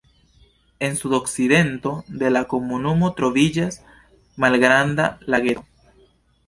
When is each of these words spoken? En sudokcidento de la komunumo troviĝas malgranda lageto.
En 0.79 0.95
sudokcidento 1.01 1.91
de 2.23 2.31
la 2.35 2.41
komunumo 2.55 3.13
troviĝas 3.21 3.81
malgranda 4.47 5.11
lageto. 5.35 5.71